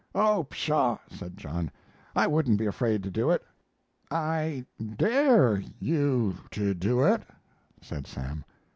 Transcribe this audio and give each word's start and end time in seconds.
"Oh, 0.15 0.45
pshaw!" 0.49 0.97
said 1.11 1.37
John. 1.37 1.69
"I 2.15 2.25
wouldn't 2.25 2.57
be 2.57 2.65
afraid 2.65 3.03
to 3.03 3.11
do 3.11 3.29
it. 3.29 3.45
"I 4.09 4.65
dare 4.97 5.61
you 5.79 6.37
to 6.49 6.73
do 6.73 7.03
it," 7.03 7.21
said 7.83 8.07
Sam. 8.07 8.43